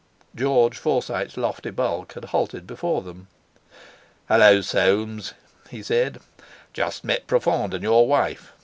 George 0.33 0.79
Forsyte's 0.79 1.37
lofty 1.37 1.69
bulk 1.69 2.13
had 2.13 2.25
halted 2.25 2.65
before 2.65 3.03
them. 3.03 3.27
"Hallo, 4.29 4.61
Soames!" 4.61 5.35
he 5.69 5.83
said. 5.83 6.19
"Just 6.73 7.03
met 7.03 7.27
Profond 7.27 7.75
and 7.75 7.83
your 7.83 8.07
wife. 8.07 8.51